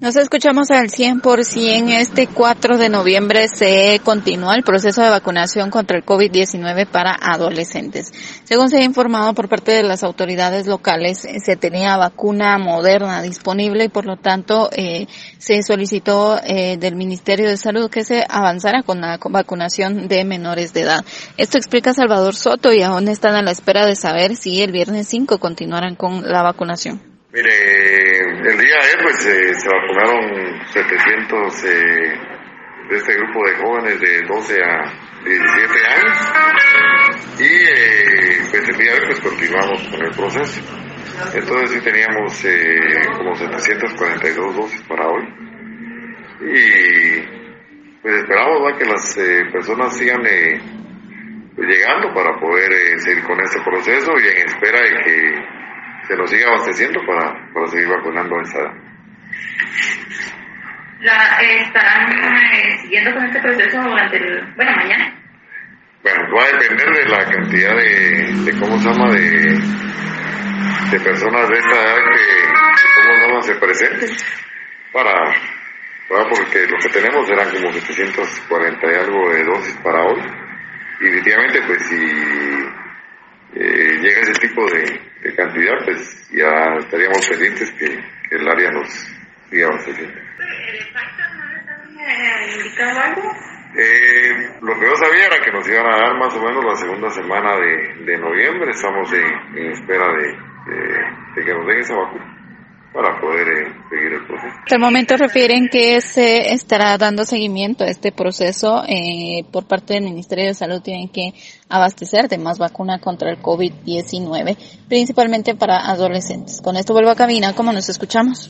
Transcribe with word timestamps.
Nos 0.00 0.14
escuchamos 0.14 0.70
al 0.70 0.90
100%. 0.90 1.90
Este 1.90 2.28
4 2.28 2.78
de 2.78 2.88
noviembre 2.88 3.48
se 3.48 4.00
continúa 4.04 4.54
el 4.54 4.62
proceso 4.62 5.02
de 5.02 5.10
vacunación 5.10 5.70
contra 5.70 5.98
el 5.98 6.04
COVID-19 6.04 6.86
para 6.86 7.16
adolescentes. 7.20 8.12
Según 8.44 8.68
se 8.68 8.76
ha 8.76 8.84
informado 8.84 9.34
por 9.34 9.48
parte 9.48 9.72
de 9.72 9.82
las 9.82 10.04
autoridades 10.04 10.68
locales, 10.68 11.26
se 11.44 11.56
tenía 11.56 11.96
vacuna 11.96 12.58
moderna 12.58 13.22
disponible 13.22 13.86
y 13.86 13.88
por 13.88 14.06
lo 14.06 14.16
tanto 14.16 14.70
eh, 14.70 15.08
se 15.38 15.64
solicitó 15.64 16.38
eh, 16.44 16.76
del 16.76 16.94
Ministerio 16.94 17.48
de 17.48 17.56
Salud 17.56 17.90
que 17.90 18.04
se 18.04 18.24
avanzara 18.28 18.84
con 18.84 19.00
la 19.00 19.18
vacunación 19.20 20.06
de 20.06 20.24
menores 20.24 20.72
de 20.74 20.82
edad. 20.82 21.04
Esto 21.36 21.58
explica 21.58 21.92
Salvador 21.92 22.36
Soto 22.36 22.72
y 22.72 22.82
aún 22.82 23.08
están 23.08 23.34
a 23.34 23.42
la 23.42 23.50
espera 23.50 23.84
de 23.84 23.96
saber 23.96 24.36
si 24.36 24.62
el 24.62 24.70
viernes 24.70 25.08
5 25.08 25.40
continuarán 25.40 25.96
con 25.96 26.22
la 26.22 26.44
vacunación. 26.44 27.07
Mire, 27.30 28.20
el 28.20 28.56
día 28.56 28.78
de 28.80 29.02
pues 29.02 29.26
eh, 29.26 29.52
se 29.52 29.68
vacunaron 29.68 30.66
700 30.66 31.64
eh, 31.64 31.68
de 32.88 32.96
este 32.96 33.14
grupo 33.16 33.46
de 33.46 33.54
jóvenes 33.56 34.00
de 34.00 34.22
12 34.22 34.64
a 34.64 34.94
17 35.24 35.86
años. 35.92 36.32
Y 37.38 37.44
eh, 37.44 38.38
pues 38.50 38.66
el 38.70 38.76
día 38.78 38.92
de 38.92 38.96
ayer 38.96 39.08
pues 39.08 39.20
continuamos 39.20 39.88
con 39.88 40.02
el 40.06 40.10
proceso. 40.12 40.62
Entonces 41.34 41.70
sí 41.70 41.80
teníamos 41.84 42.46
como 43.18 43.34
742 43.34 44.56
dosis 44.56 44.82
para 44.88 45.06
hoy. 45.08 45.24
Y 46.40 47.20
pues 48.00 48.22
esperamos 48.22 48.78
que 48.78 48.86
las 48.86 49.14
personas 49.52 49.98
sigan 49.98 50.22
llegando 51.58 52.14
para 52.14 52.40
poder 52.40 52.98
seguir 53.00 53.22
con 53.24 53.38
este 53.42 53.60
proceso 53.60 54.12
y 54.16 54.28
en 54.28 54.46
espera 54.46 54.80
de 54.80 55.04
que 55.04 55.57
se 56.08 56.16
nos 56.16 56.30
sigue 56.30 56.46
abasteciendo 56.46 57.00
para, 57.06 57.52
para 57.52 57.66
seguir 57.66 57.88
vacunando 57.88 58.40
esa 58.40 58.58
edad. 58.58 58.72
La, 61.00 61.42
eh, 61.42 61.60
¿Estarán 61.62 62.10
eh, 62.10 62.78
siguiendo 62.82 63.12
con 63.14 63.26
este 63.26 63.40
proceso 63.40 63.80
durante 63.82 64.16
el, 64.16 64.54
bueno, 64.56 64.72
mañana? 64.74 65.14
Bueno, 66.02 66.22
va 66.34 66.42
a 66.42 66.58
depender 66.58 66.90
de 66.90 67.04
la 67.04 67.24
cantidad 67.30 67.76
de, 67.76 68.32
de 68.44 68.58
¿cómo 68.58 68.78
se 68.78 68.88
llama?, 68.88 69.10
de, 69.12 69.60
de 70.90 71.00
personas 71.00 71.48
de 71.48 71.58
esta 71.58 71.82
edad 71.82 71.96
que, 71.96 72.48
¿cómo 72.96 73.14
se 73.14 73.26
llama?, 73.26 73.42
se 73.42 73.54
presenten 73.56 74.10
para, 74.92 75.12
para, 76.08 76.24
porque 76.30 76.66
lo 76.66 76.78
que 76.78 76.88
tenemos 76.88 77.30
eran 77.30 77.50
como 77.50 77.70
740 77.70 78.86
y 78.86 78.94
algo 78.94 79.30
de 79.30 79.44
dosis 79.44 79.76
para 79.84 80.02
hoy. 80.02 80.20
Y 81.00 81.04
definitivamente, 81.04 81.62
pues 81.66 81.82
si 81.86 81.96
eh, 83.54 83.98
llega 84.00 84.20
ese 84.22 84.32
tipo 84.40 84.66
de 84.70 85.07
cantidad, 85.38 85.78
pues 85.84 86.28
ya 86.32 86.50
estaríamos 86.78 87.28
pendientes 87.28 87.70
que, 87.78 87.86
que 88.28 88.36
el 88.36 88.48
área 88.48 88.72
nos 88.72 88.90
abasteciendo. 89.64 90.18
¿El 91.98 92.58
indicado 92.58 93.00
algo? 93.00 93.22
Eh, 93.76 94.58
lo 94.62 94.74
que 94.74 94.86
yo 94.86 94.96
sabía 94.96 95.26
era 95.26 95.44
que 95.44 95.52
nos 95.52 95.68
iban 95.68 95.86
a 95.86 95.96
dar 95.96 96.18
más 96.18 96.34
o 96.34 96.42
menos 96.42 96.64
la 96.64 96.74
segunda 96.74 97.10
semana 97.10 97.56
de, 97.56 98.04
de 98.04 98.18
noviembre. 98.18 98.70
Estamos 98.70 99.12
en, 99.12 99.56
en 99.56 99.72
espera 99.72 100.06
de, 100.12 100.26
de, 101.36 101.44
que 101.44 101.54
nos 101.54 101.66
den 101.66 101.78
esa 101.78 101.94
vacuna 101.94 102.34
para 102.92 103.20
poder 103.20 103.46
eh. 103.48 103.72
Hasta 104.68 104.76
el 104.76 104.82
momento 104.82 105.16
refieren 105.16 105.70
que 105.70 105.98
se 106.02 106.52
estará 106.52 106.98
dando 106.98 107.24
seguimiento 107.24 107.84
a 107.84 107.86
este 107.86 108.12
proceso 108.12 108.84
eh, 108.86 109.42
por 109.50 109.64
parte 109.64 109.94
del 109.94 110.04
Ministerio 110.04 110.44
de 110.44 110.52
Salud. 110.52 110.82
Tienen 110.82 111.08
que 111.08 111.32
abastecer 111.70 112.28
de 112.28 112.36
más 112.36 112.58
vacuna 112.58 112.98
contra 112.98 113.30
el 113.30 113.40
COVID-19, 113.40 114.58
principalmente 114.86 115.54
para 115.54 115.90
adolescentes. 115.90 116.60
Con 116.60 116.76
esto 116.76 116.92
vuelvo 116.92 117.08
a 117.08 117.16
cabina, 117.16 117.54
como 117.54 117.72
nos 117.72 117.88
escuchamos. 117.88 118.46